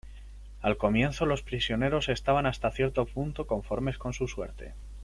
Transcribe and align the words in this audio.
Al 0.63 0.77
comienzo 0.77 1.27
los 1.27 1.43
prisioneros 1.43 2.09
estaban 2.09 2.47
hasta 2.47 2.71
cierto 2.71 3.05
punto 3.05 3.45
conformes 3.45 3.99
con 3.99 4.13
su 4.15 4.27
suerte. 4.27 4.73